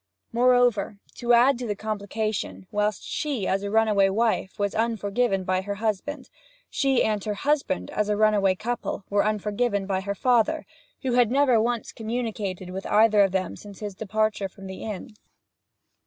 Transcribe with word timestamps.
Moreover, 0.33 0.97
to 1.17 1.33
add 1.33 1.59
to 1.59 1.67
the 1.67 1.75
complication, 1.75 2.65
whilst 2.71 3.03
she, 3.03 3.45
as 3.47 3.61
a 3.61 3.69
runaway 3.69 4.09
wife, 4.09 4.57
was 4.57 4.73
unforgiven 4.73 5.43
by 5.43 5.61
her 5.61 5.75
husband, 5.75 6.31
she 6.71 7.03
and 7.03 7.23
her 7.23 7.35
husband, 7.35 7.91
as 7.91 8.09
a 8.09 8.17
runaway 8.17 8.55
couple, 8.55 9.03
were 9.11 9.23
unforgiven 9.23 9.85
by 9.85 10.01
her 10.01 10.15
father, 10.15 10.65
who 11.03 11.13
had 11.13 11.29
never 11.29 11.61
once 11.61 11.91
communicated 11.91 12.71
with 12.71 12.87
either 12.87 13.21
of 13.21 13.31
them 13.31 13.55
since 13.55 13.77
his 13.77 13.93
departure 13.93 14.49
from 14.49 14.65
the 14.65 14.81
inn. 14.83 15.13